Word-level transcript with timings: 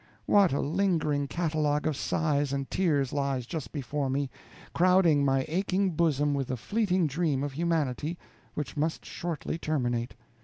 What 0.25 0.51
a 0.51 0.61
lingering 0.61 1.27
catalogue 1.27 1.85
of 1.85 1.95
sighs 1.95 2.51
and 2.53 2.67
tears 2.71 3.13
lies 3.13 3.45
just 3.45 3.71
before 3.71 4.09
me, 4.09 4.31
crowding 4.73 5.23
my 5.23 5.45
aching 5.47 5.91
bosom 5.91 6.33
with 6.33 6.47
the 6.47 6.57
fleeting 6.57 7.05
dream 7.05 7.43
of 7.43 7.51
humanity, 7.51 8.17
which 8.55 8.75
must 8.75 9.05
shortly 9.05 9.59
terminate. 9.59 10.15